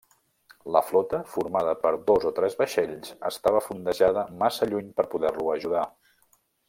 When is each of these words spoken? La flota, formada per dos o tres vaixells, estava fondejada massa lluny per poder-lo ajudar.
La 0.75 0.79
flota, 0.85 1.17
formada 1.33 1.75
per 1.83 1.91
dos 2.07 2.25
o 2.29 2.31
tres 2.39 2.57
vaixells, 2.61 3.11
estava 3.31 3.61
fondejada 3.67 4.25
massa 4.41 4.69
lluny 4.73 4.89
per 4.99 5.07
poder-lo 5.13 5.53
ajudar. 5.59 5.85